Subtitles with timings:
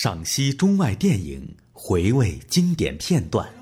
[0.00, 3.57] 赏析中外电影，回味经典片段。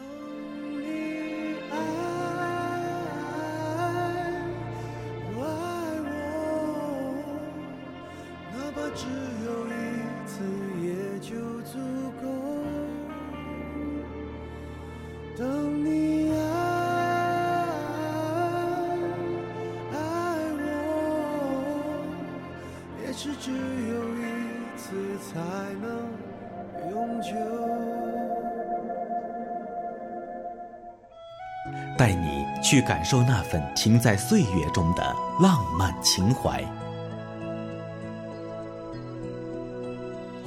[32.86, 35.02] 感受那份停在岁月中的
[35.40, 36.64] 浪漫情怀。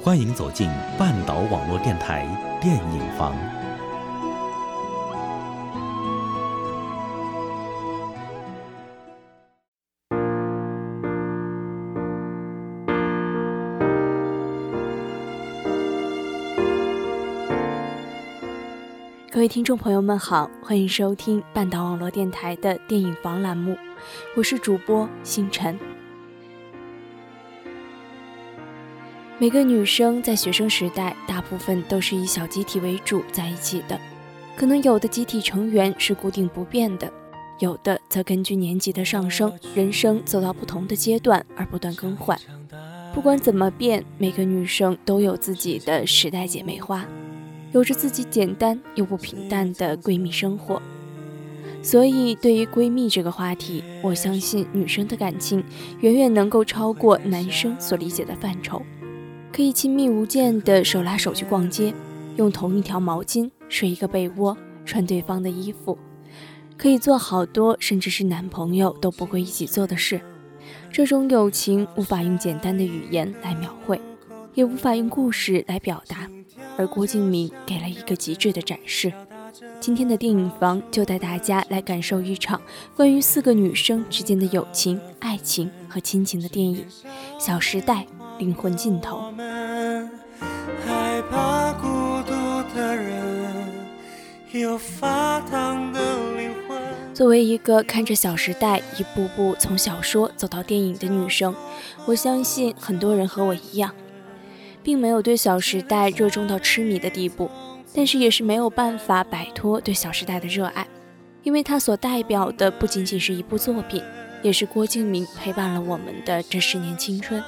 [0.02, 2.26] 欢迎走进半岛网络电台
[2.60, 3.59] 电影房。
[19.50, 23.76] 听众朋友们好，欢迎收听半岛网络电台的电影房栏目，
[24.36, 25.76] 我是主播星辰。
[29.40, 34.00] 每个女生在学生时代，大部分都是以小集体为主在一起的，
[34.56, 37.12] 可能有的集体成员是固定不变的，
[37.58, 42.38] 有的则根据年纪的上升，人生走到不同的阶段而不断更换。
[43.12, 47.04] 不管怎么变，每个女生都有自己的时代姐妹花。
[47.72, 50.82] 有着自己简单又不平淡的闺蜜生活，
[51.82, 55.62] 所以对于闺蜜这个话题，我相信女生的感情
[56.00, 58.82] 远远能够超过男生所理解的范畴。
[59.52, 61.92] 可以亲密无间的手拉手去逛街，
[62.36, 65.96] 用同一条毛巾睡一个被窝，穿对方的衣服，
[66.76, 70.20] 可以做好多甚至是男朋友都不会一起做的事。
[70.92, 74.00] 这种友情无法用简单的语言来描绘，
[74.54, 76.28] 也无法用故事来表达。
[76.80, 79.12] 而郭敬明给了一个极致的展示。
[79.78, 82.58] 今天的电影房就带大家来感受一场
[82.96, 86.82] 关于四个女生之间的友情、爱情和亲情的电影
[87.44, 88.06] 《小时代》
[88.38, 89.30] 灵魂尽头。
[97.12, 101.54] 作为一个看着《小时代》一步步从小说走到电影的女生，
[102.06, 103.94] 我相信很多人和我一样。
[104.82, 107.50] 并没有对《小时代》热衷到痴迷的地步，
[107.94, 110.86] 但是也是没有办法摆脱对《小时代》的热爱，
[111.42, 114.02] 因为它所代表的不仅仅是一部作品，
[114.42, 117.42] 也是郭敬明陪伴了我们的这十年青春。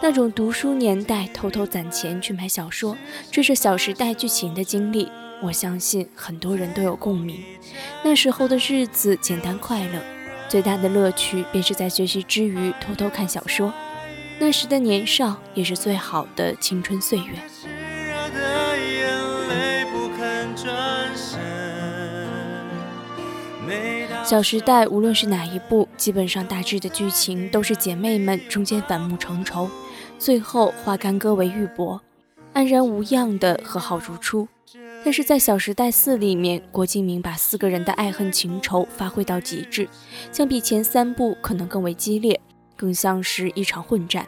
[0.00, 2.96] 那种读书年代偷偷攒钱去买小说，
[3.32, 5.10] 追着《小时代》剧情的经历，
[5.42, 7.42] 我相信很多人都有共鸣。
[8.04, 10.00] 那时候的日子简单快乐，
[10.48, 13.74] 最大的乐趣便是在学习之余偷偷看小说。
[14.40, 17.24] 那时的年少也是最好的青春岁月。
[24.30, 29.70] 《小时代》无论是哪一部，基本上大致的剧情都是姐妹们中间反目成仇，
[30.18, 32.00] 最后化干戈为玉帛，
[32.52, 34.46] 安然无恙的和好如初。
[35.02, 39.88] 但是在《小时代四》里面，郭敬明把四个人的爱恨情仇发挥到极致，
[40.30, 42.38] 相比前三部可能更为激烈。
[42.78, 44.26] 更像是一场混战，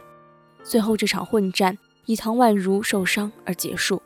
[0.61, 4.01] 最后这场混战以唐宛如受伤而结束。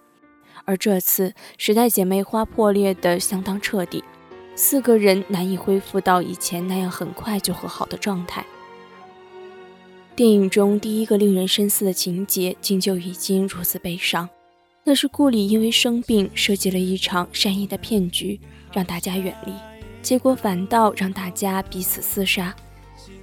[0.64, 4.04] 而这次时代姐妹花破裂的相当彻底，
[4.56, 8.46] 四个人难以恢复到以前那样很快就和好的状态。
[10.16, 14.30] 电影中第一个令人深思的情节，竟就已经如此悲伤。
[14.86, 18.40] 那是顾里因为生病设计了一场善意的骗局，
[18.72, 19.52] 让大家远离，
[20.02, 22.56] 结果反倒让大家彼此厮杀。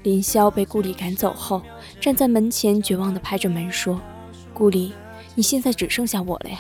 [0.03, 1.63] 林霄被顾里赶走后，
[2.01, 4.01] 站在门前绝望地拍着门说
[4.53, 4.93] ：“顾里，
[5.35, 6.59] 你现在只剩下我了呀，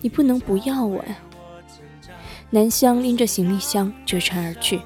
[0.00, 1.16] 你不能不要我呀。”
[2.50, 4.80] 南湘拎着行李箱绝尘而去，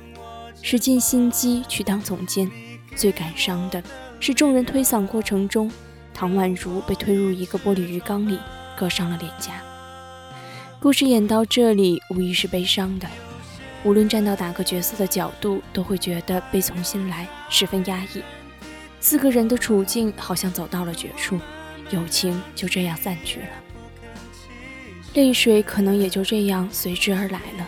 [0.62, 2.50] 使尽心机去当总监。
[2.96, 3.82] 最感伤的
[4.20, 5.70] 是，众人推搡过程中，
[6.14, 8.38] 唐宛如被推入一个玻璃鱼缸里，
[8.76, 9.60] 割伤了脸颊。
[10.80, 13.06] 故事演到这里，无疑是悲伤的。
[13.82, 18.22] 无论站到哪个角色的角度，都会觉得被重新来，十分压抑。
[19.00, 21.40] 四个人的处境好像走到了绝处，
[21.90, 23.46] 友情就这样散去了，
[25.14, 27.66] 泪水可能也就这样随之而来了。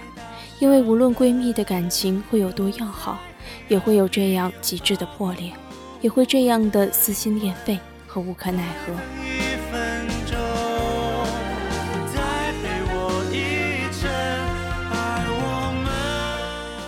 [0.59, 3.19] 因为无论闺蜜的感情会有多要好，
[3.69, 5.51] 也会有这样极致的破裂，
[6.03, 9.42] 也会这样的撕心裂肺和无可奈何。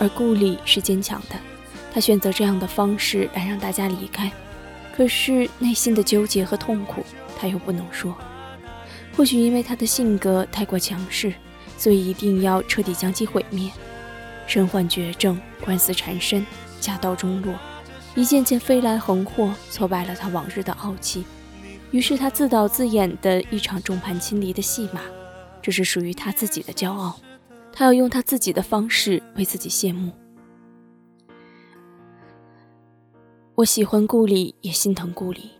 [0.05, 1.37] 而顾里是坚强的，
[1.91, 4.31] 他选择这样的方式来让大家离开，
[4.95, 7.03] 可是内心的纠结和痛苦，
[7.39, 8.15] 他又不能说。
[9.17, 11.33] 或许因为他的性格太过强势，
[11.79, 13.71] 所以一定要彻底将其毁灭。
[14.47, 16.45] 身患绝症，官司缠身，
[16.83, 17.55] 家道中落，
[18.15, 21.25] 一件件飞来横祸挫败了他往日的傲气。
[21.93, 25.01] 于是他自导自演的一场众叛亲离的戏码，
[25.63, 27.19] 这是属于他自己的骄傲。
[27.77, 30.13] 他要用他自己的方式为自己谢幕。
[33.57, 35.51] 我喜欢顾里，也心疼顾里。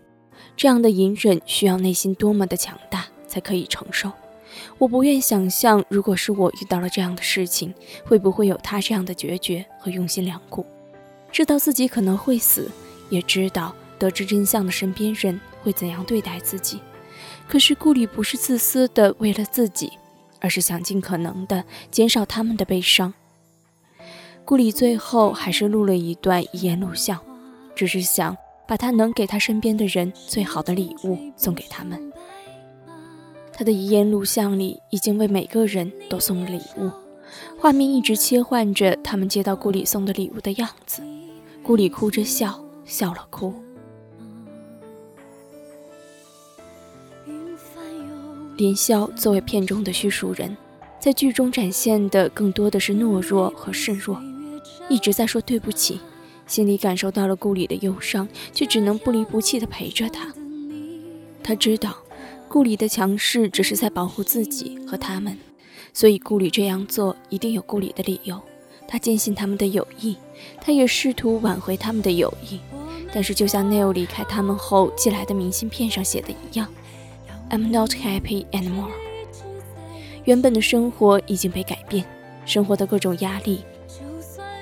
[0.55, 4.09] 这样的隐忍需要内心多么的强大才可以承受？
[4.77, 7.73] 我不愿想象，如果是我遇到了这样的事情，
[8.05, 10.65] 会不会有他这样的决绝和用心良苦？
[11.33, 12.71] 知道自己可能会死，
[13.09, 16.79] 也知道得知真相的身边人会怎样对待自己。
[17.45, 19.91] 可是顾里不是自私的为了自己，
[20.45, 23.15] 而是想尽可能的减少他们的悲伤。
[24.45, 27.19] 顾里最后还是录了一段遗言录像，
[27.73, 28.37] 只是想。
[28.67, 32.11] 把他能给他身边的人最好的礼物送给他们。
[33.53, 36.89] 他的遗言录像里已经为每个人都送了礼物，
[37.59, 41.03] 画面一直切换着他们接到顾里送的礼物的样子。
[41.61, 43.53] 顾里哭着笑，笑了哭。
[48.57, 50.55] 林霄作为片中的叙述人，
[50.97, 54.17] 在剧中展现的更多的是懦弱和示弱，
[54.87, 55.99] 一直在说对不起。
[56.47, 60.33] 心里感受到了顾里的忧伤，却只能不离不弃地陪着他。
[61.43, 61.97] 他知道，
[62.47, 65.37] 顾里的强势只是在保护自己和他们，
[65.91, 68.39] 所以顾里这样做一定有顾里的理由。
[68.87, 70.15] 他坚信他们的友谊，
[70.61, 72.59] 他也试图挽回他们的友谊。
[73.11, 76.69] 但是，就像 Neil 离开他们后寄来的明信片上写的一样
[77.49, 78.91] ：“I'm not happy anymore。”
[80.25, 82.05] 原本的生活已经被改变，
[82.45, 83.63] 生活的各种压力。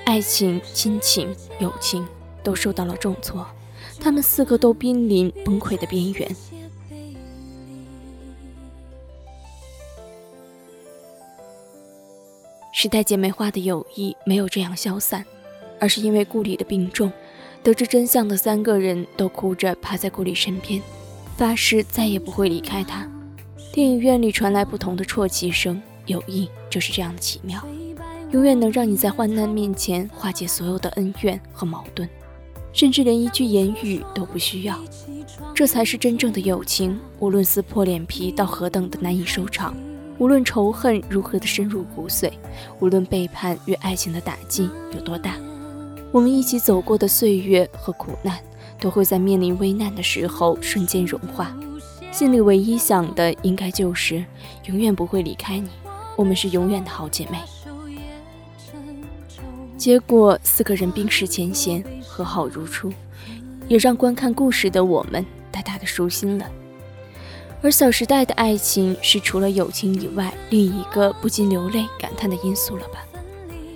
[0.04, 2.06] 爱情、亲情、友情
[2.42, 3.46] 都受到了重挫，
[3.98, 6.36] 他们四个都濒临崩溃的边缘。
[12.70, 15.24] 时代姐妹花的友谊没有这样消散，
[15.80, 17.10] 而是因为顾里的病重，
[17.62, 20.82] 得知真相的三个人都哭着趴在顾里身边，
[21.36, 23.08] 发誓再也不会离开他。
[23.72, 27.60] 电影院里传来不同的啜泣声，友谊就是这样的奇妙。
[28.30, 32.08] 永远能让你在患难面前化解所有的恩怨和矛盾，
[32.72, 34.78] 甚至连一句言语都不需要。
[35.54, 36.98] 这才是真正的友情。
[37.20, 39.74] 无论撕破脸皮到何等的难以收场，
[40.18, 42.30] 无论仇恨如何的深入骨髓，
[42.80, 45.36] 无论背叛与爱情的打击有多大，
[46.10, 48.38] 我们一起走过的岁月和苦难，
[48.78, 51.54] 都会在面临危难的时候瞬间融化。
[52.12, 54.24] 心里唯一想的，应该就是
[54.66, 55.68] 永远不会离开你。
[56.16, 57.38] 我们是永远的好姐妹。
[59.76, 62.92] 结果四个人冰释前嫌，和好如初，
[63.66, 66.48] 也让观看故事的我们大大的舒心了。
[67.60, 73.04] 而《小时代》的爱情是除了友情以外另一个不禁流泪感叹的因素了吧？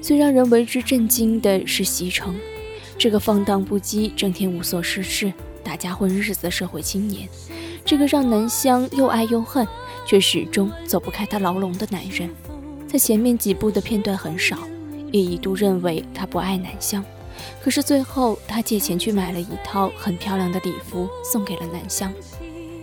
[0.00, 2.34] 最让人为之震惊的是西城，
[2.98, 7.28] 这个放荡不羁、整天无所事事、打架混日子的社会青年，
[7.84, 9.66] 这个让南湘又爱又恨，
[10.04, 12.28] 却始终走不开他牢笼的男人，
[12.88, 14.58] 在前面几部的片段很少。
[15.10, 17.02] 也一度认为他不爱南湘，
[17.62, 22.12] 可是最后他借钱去买了一套很漂亮的礼服送给了南湘，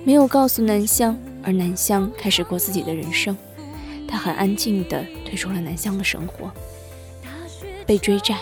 [0.03, 3.37] 没有告诉南湘，而南湘开始过自己的人生。
[4.07, 6.51] 他很安静地退出了南湘的生活，
[7.85, 8.39] 被追债，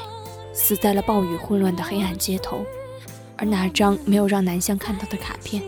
[0.53, 2.63] 死在了暴雨混乱的黑暗街头，
[3.35, 5.61] 而那张没有让南湘看到的卡片，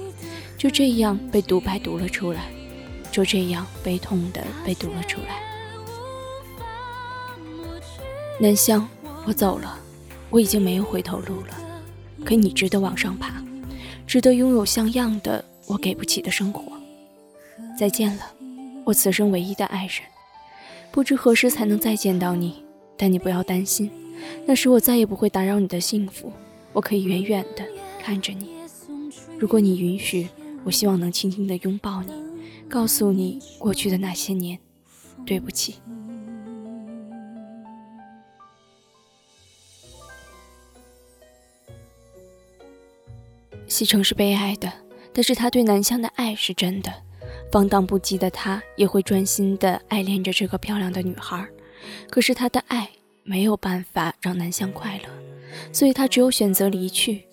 [0.57, 2.45] 就这样被独白读了出来，
[3.11, 5.41] 就这样悲痛的被读了出来。
[8.39, 8.87] 南湘，
[9.25, 9.79] 我走了，
[10.29, 11.57] 我已经没有回头路了。
[12.23, 13.43] 可你值得往上爬，
[14.05, 16.63] 值得拥有像样的我给不起的生活。
[17.77, 18.23] 再见了，
[18.85, 19.95] 我此生唯一的爱人。
[20.91, 22.63] 不知何时才能再见到你，
[22.97, 23.91] 但你不要担心，
[24.45, 26.31] 那时我再也不会打扰你的幸福。
[26.73, 27.65] 我可以远远的
[28.01, 28.49] 看着你。
[29.39, 30.27] 如果你允许，
[30.63, 32.11] 我希望能轻轻的拥抱你，
[32.69, 34.59] 告诉你过去的那些年，
[35.25, 35.75] 对不起。
[43.67, 44.71] 西城是悲哀的，
[45.11, 46.93] 但是他对南湘的爱是真的。
[47.51, 51.47] 放荡不羁的他也会专心的爱恋着这个漂亮的女孩，
[52.09, 52.89] 可是他的爱
[53.27, 55.09] 没有办法让南湘快乐，
[55.73, 57.23] 所以他只有选择离去，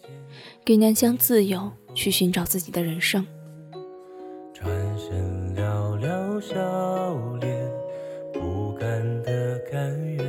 [0.64, 3.26] 给南湘自由，去寻找自己的人生。
[4.54, 4.66] 转
[4.99, 7.70] 身寥寥笑脸，
[8.32, 10.25] 不甘的甘愿。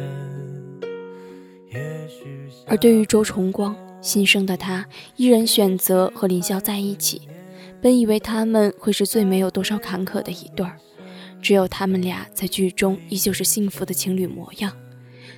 [2.67, 3.75] 而对于周崇光。
[4.01, 7.21] 新生的他依然选择和林霄在一起，
[7.81, 10.77] 本以为他们会是最没有多少坎坷的一对儿，
[11.41, 14.75] 只有他们俩在剧中依旧是幸福的情侣模样。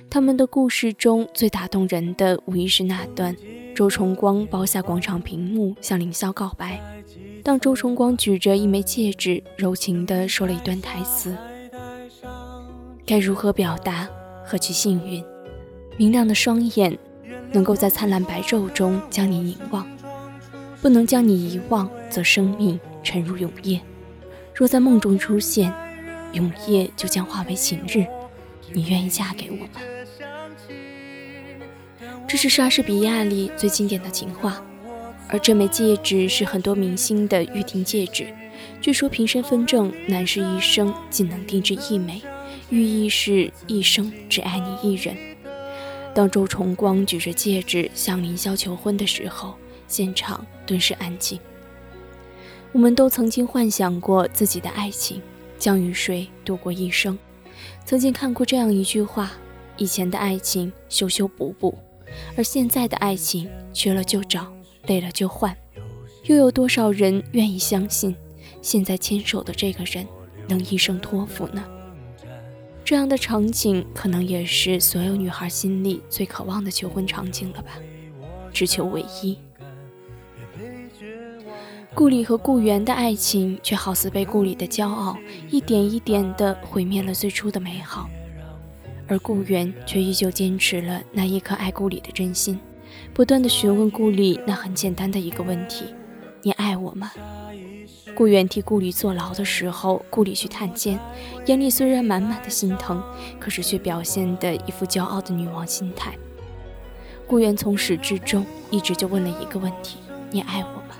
[0.08, 3.36] 他们的故事中最打动人的，无疑是那段
[3.74, 6.80] 周崇光包下广场屏幕向凌霄告白。
[7.42, 11.36] 当周崇光举着一枚戒指，柔情地说了一段台词
[13.04, 14.08] ：“该如何表达？
[14.44, 15.22] 何其幸运！
[15.98, 16.96] 明亮的双眼，
[17.52, 19.84] 能够在灿烂白昼中将你凝望；
[20.80, 23.80] 不能将你遗忘，则生命沉入永夜。
[24.54, 25.72] 若在梦中出现，
[26.32, 28.06] 永夜就将化为晴日。
[28.72, 29.80] 你愿意嫁给我吗？”
[32.28, 34.60] 这是莎士比亚里最经典的情话，
[35.28, 38.26] 而这枚戒指是很多明星的预定戒指。
[38.80, 42.20] 据说凭身份证，男士一生仅能定制一枚，
[42.68, 45.16] 寓意是一生只爱你一人。
[46.12, 49.54] 当周崇光举着戒指向凌霄求婚的时候，
[49.86, 51.38] 现场顿时安静。
[52.72, 55.22] 我们都曾经幻想过自己的爱情
[55.58, 57.16] 将与谁度过一生，
[57.84, 59.30] 曾经看过这样一句话：
[59.76, 61.78] 以前的爱情修修补补。
[62.36, 64.52] 而现在的爱情，缺了就找，
[64.86, 65.56] 累了就换，
[66.24, 68.14] 又有多少人愿意相信，
[68.60, 70.06] 现在牵手的这个人
[70.48, 71.64] 能一生托付呢？
[72.84, 77.72] 这样的场景，可能也是所有女孩心里最渴望的求婚场景了吧？
[78.52, 79.38] 只求唯一。
[81.94, 85.16] 顾里和顾源的爱情，却好似被顾里的骄傲
[85.50, 88.08] 一点一点地毁灭了最初的美好。
[89.08, 92.58] 而顾源却依旧坚持了那一颗爱顾里的真心，
[93.14, 95.84] 不断的询问顾里那很简单的一个问题
[96.42, 97.12] ：“你爱我吗？”
[98.16, 100.98] 顾源替顾里坐牢的时候，顾里去探监，
[101.44, 103.02] 眼里虽然满满的心疼，
[103.38, 106.14] 可是却表现的一副骄傲的女王心态。
[107.26, 109.98] 顾源从始至终一直就问了一个问题
[110.30, 110.96] ：“你爱我吗？”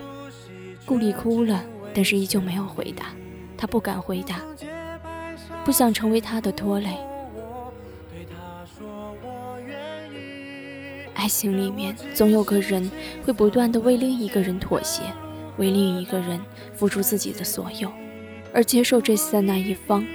[0.85, 3.07] 顾里哭了，但是依旧没有回答，
[3.57, 4.43] 他不敢回答，
[5.65, 6.97] 不想成为他的拖累。
[11.26, 12.88] 爱情里面总有个人
[13.25, 15.02] 会不断的为另一个人妥协，
[15.56, 16.40] 为另一个人
[16.73, 17.90] 付出自己的所有，
[18.54, 20.06] 而接受这些的那一方，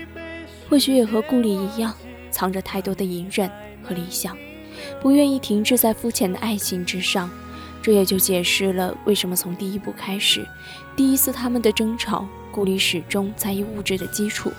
[0.70, 1.94] 或许也和顾里一样，
[2.32, 3.52] 藏着太多的隐忍
[3.84, 4.38] 和理想，
[5.02, 7.30] 不愿意停滞在肤浅的爱情之上。
[7.82, 10.48] 这也就解释了为什么从第一部开始，
[10.96, 14.50] 第一次他们的争吵，顾里始终在意物质的基础，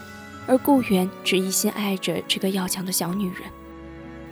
[0.47, 3.37] 而顾源只一心爱着这个要强的小女人。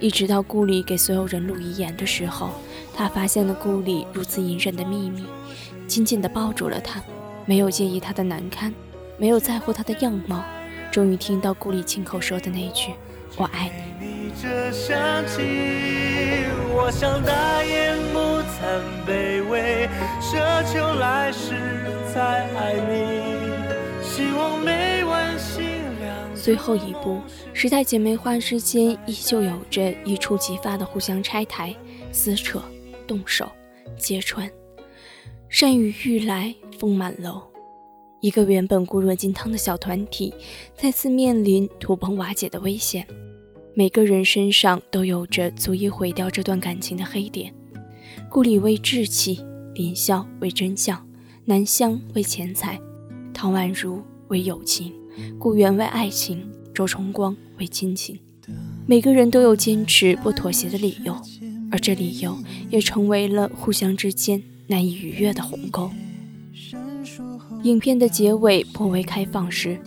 [0.00, 2.50] 一直到顾里给所有人录遗言的时候，
[2.95, 5.26] 他发现了顾里如此隐忍的秘密，
[5.87, 7.02] 紧紧地抱住了他，
[7.45, 8.73] 没有介意他的难堪，
[9.19, 10.42] 没有在乎他的样貌。
[10.90, 12.92] 终于听到顾里亲口说的那句
[13.37, 14.33] “我爱你”。
[16.73, 19.87] 我想大言不惭卑微，
[20.21, 21.54] 奢求来世
[22.14, 24.89] 再爱你，希望每。
[26.40, 27.20] 最后一步，
[27.52, 31.75] 时代姐妹花之间依旧有着一触即发的互相拆台、
[32.11, 32.62] 撕扯、
[33.06, 33.50] 动手、
[33.99, 34.50] 揭穿。
[35.49, 37.42] 山雨欲来风满楼，
[38.20, 40.32] 一个原本固若金汤的小团体，
[40.75, 43.06] 再次面临土崩瓦解的危险。
[43.75, 47.52] 每个人身上都有着足以毁掉这段感情的黑点。
[48.28, 49.40] 顾里为志气，
[49.75, 51.06] 林萧为真相，
[51.44, 52.80] 南湘为钱财，
[53.35, 55.00] 唐宛如为友情。
[55.38, 58.18] 顾源为爱情，周崇光为亲情，
[58.86, 61.16] 每个人都有坚持不妥协的理由，
[61.70, 62.36] 而这理由
[62.68, 65.90] 也成为了互相之间难以逾越的鸿沟。
[67.62, 69.78] 影片的结尾颇为开放式，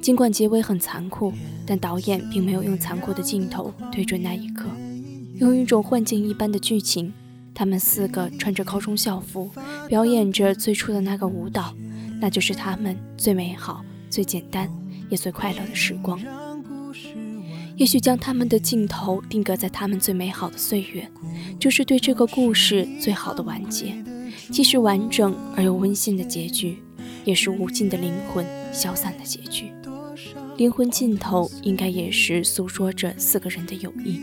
[0.00, 1.32] 尽管结尾很残酷，
[1.66, 4.64] 但导演并没有用残酷的镜头对准那一刻，
[5.34, 7.12] 用一种幻境一般的剧情，
[7.54, 9.50] 他们四个穿着高中校服，
[9.86, 11.74] 表演着最初的那个舞蹈，
[12.20, 13.84] 那就是他们最美好。
[14.10, 14.68] 最简单
[15.08, 16.20] 也最快乐的时光，
[17.76, 21.08] 也许将他们的镜头定格在他们最美好的岁月，
[21.58, 23.94] 就是对这个故事最好的完结。
[24.50, 26.78] 既是完整而又温馨的结局，
[27.24, 29.70] 也是无尽的灵魂消散的结局。
[30.56, 34.20] 灵魂尽头应该也是诉说着四个人的友谊，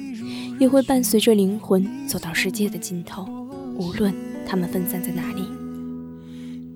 [0.59, 3.25] 也会伴随着灵魂走到世界的尽头，
[3.75, 4.13] 无论
[4.45, 5.43] 他们分散在哪里。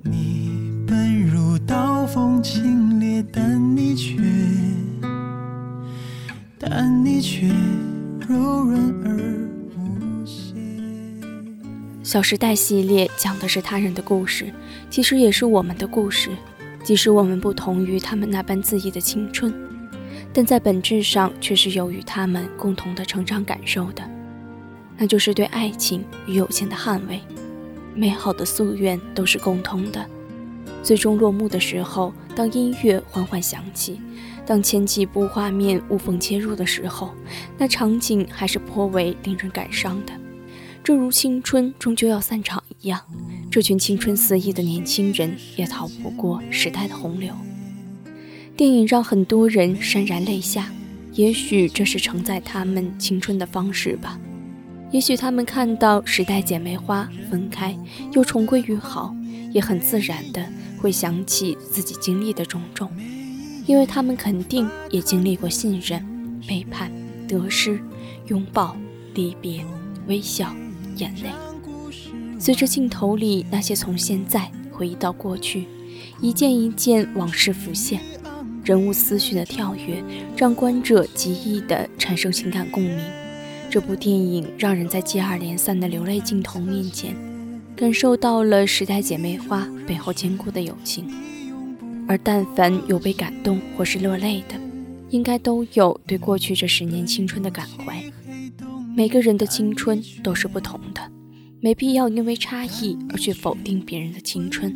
[0.03, 0.49] 你
[0.87, 2.80] 本如刀锋清冽，
[3.31, 4.17] 但你却，
[6.57, 7.47] 但你却
[8.27, 10.55] 柔软而无邪。
[12.03, 14.51] 小时代系列讲的是他人的故事，
[14.89, 16.29] 其实也是我们的故事。
[16.83, 19.53] 即使我们不同于他们那般恣意的青春，
[20.33, 24.01] 但在本质上却是有与他们共同的成长感受的，
[24.97, 27.21] 那就是对爱情与友情的捍卫。
[27.93, 30.03] 美好的夙愿都是共通的。
[30.81, 33.99] 最终落幕的时候，当音乐缓缓响起，
[34.45, 37.13] 当前几部画面无缝切入的时候，
[37.57, 40.13] 那场景还是颇为令人感伤的。
[40.83, 42.99] 正如青春终究要散场一样，
[43.51, 47.33] 这群青春肆意的年轻人也逃不过时代的洪流。
[48.57, 50.71] 电影让很多人潸然泪下，
[51.13, 54.19] 也许这是承载他们青春的方式吧。
[54.89, 57.77] 也许他们看到时代姐妹花分开
[58.13, 59.15] 又重归于好，
[59.51, 60.43] 也很自然的
[60.81, 62.89] 会想起自己经历的种种，
[63.65, 66.05] 因为他们肯定也经历过信任、
[66.47, 66.91] 背叛、
[67.27, 67.79] 得失、
[68.27, 68.75] 拥抱、
[69.13, 69.63] 离别、
[70.07, 70.53] 微笑。
[70.97, 71.29] 眼泪
[72.37, 75.65] 随着镜头里那些从现在回忆到过去，
[76.19, 78.01] 一件一件往事浮现，
[78.63, 80.03] 人物思绪的跳跃
[80.35, 82.99] 让观者极易的产生情感共鸣。
[83.69, 87.15] 这部电影让人在接二连三的流泪镜头面前，
[87.75, 91.05] 感受到了时代姐妹花背后坚固的友情。
[92.07, 94.55] 而但凡有被感动或是落泪的，
[95.09, 98.03] 应该都有对过去这十年青春的感怀。
[98.95, 101.01] 每个人的青春都是不同的，
[101.61, 104.75] 没必要因为差异而去否定别人的青春，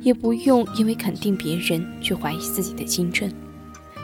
[0.00, 3.32] 也不用因为肯定别人去怀疑自己的青春。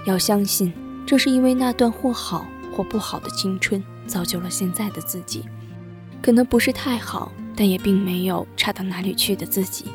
[0.06, 0.72] 要相信，
[1.06, 5.44] 这是因为那段或好或不好的青春，造就了现在的自己。
[6.20, 9.86] 可能不是太好，但也并没有差到哪里去的自己。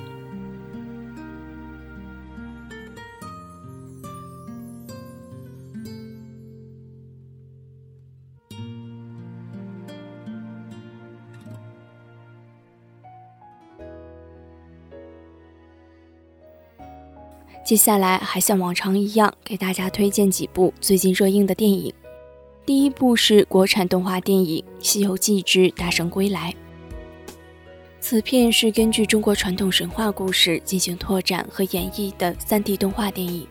[17.69, 21.93] 接下来还像往常一样给大家推荐几部最近热映的电影。
[22.65, 26.51] 第一部是国产动画电影《西游记之大圣归来》。
[28.01, 33.45] 此片是根据中国传统神话故事进行拓展和演绎的 3D 动画电影。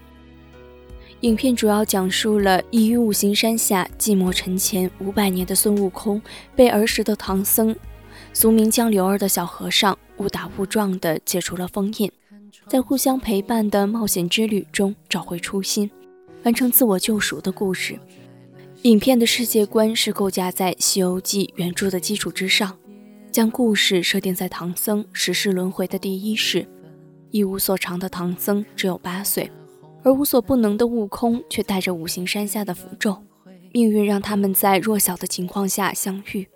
[1.21, 6.21] 影片主要讲述了已于五行山下寂寞沉潜五百年的孙悟空，
[6.57, 7.77] 被儿时的唐僧，
[8.33, 12.11] 俗名江流儿的小和尚误打误撞地解除了封印。
[12.67, 15.91] 在互相陪伴的冒险之旅中找回初心，
[16.45, 17.99] 完成自我救赎的故事。
[18.83, 22.77] 影片的世界观是构架在《西游记》原著的基础之上，
[23.31, 26.67] 将故事设定在唐僧十世轮回的第一世。
[27.31, 29.51] 一无所长的唐僧只有八岁，
[30.03, 33.23] 而无所不能的悟空却带着五行山下的符咒。
[33.73, 36.49] 命运让他们在弱小的情况下相遇，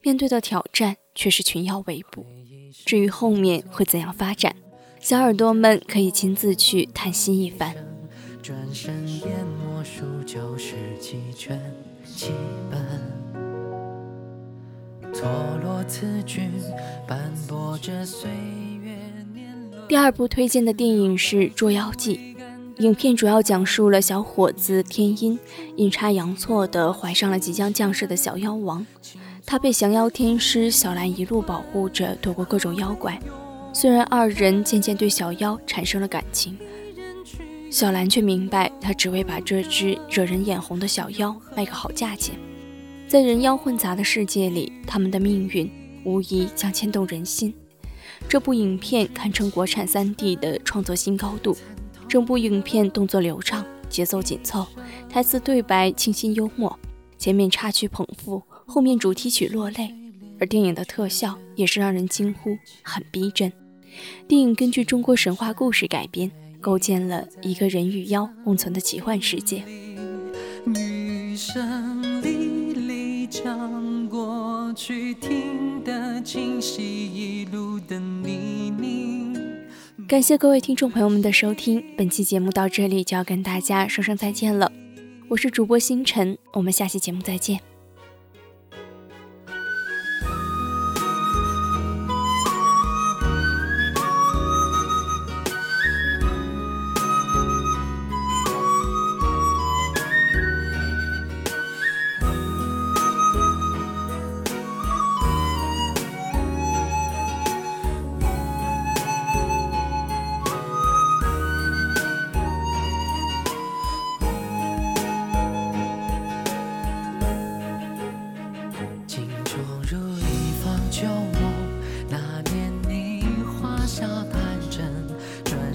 [0.00, 2.24] 面对的挑战却是群妖围捕。
[2.86, 4.54] 至于后面会怎样发展？
[5.00, 7.74] 小耳朵们可以亲自去探析一番。
[15.22, 15.30] 波
[15.62, 16.50] 罗次军，
[17.06, 18.28] 斑驳着岁
[18.82, 18.96] 月
[19.88, 22.34] 第二部推荐的电影是《捉妖记》，
[22.82, 25.38] 影片主要讲述了小伙子天音
[25.76, 28.84] 阴差阳错地怀上了即将降世的小妖王，
[29.46, 33.16] 他被降妖天师小兰一路保护着，躲过各种妖怪。
[33.72, 36.58] 虽然二人渐渐对小妖产生了感情，
[37.70, 42.34] 小兰却明白，她只为把这只惹人眼红的小妖卖个好价钱。
[43.12, 45.70] 在人妖混杂的世界里，他们的命运
[46.02, 47.52] 无疑将牵动人心。
[48.26, 51.54] 这部影片堪称国产 3D 的创作新高度，
[52.08, 54.66] 整部影片动作流畅，节奏紧凑，
[55.10, 56.74] 台词对白清新幽默，
[57.18, 59.94] 前面插曲捧腹，后面主题曲落泪，
[60.40, 63.52] 而电影的特效也是让人惊呼，很逼真。
[64.26, 66.30] 电影根据中国神话故事改编，
[66.62, 69.62] 构建了一个人与妖共存的奇幻世界。
[73.42, 78.00] 像过去听得清晰，一路的
[80.06, 84.70] 感谢各位听众朋友们的收听，本期节目到这里就要跟大家说声再见了。
[85.28, 87.71] 我是主播星辰，我们下期节目再见。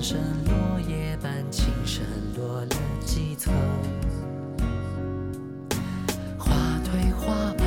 [0.10, 2.02] 声落叶般轻声
[2.38, 3.54] 落了几层，
[6.40, 7.66] 花褪花白，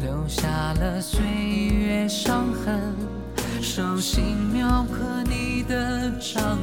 [0.00, 2.80] 留下了岁月伤痕，
[3.60, 6.60] 手心雕刻你的掌。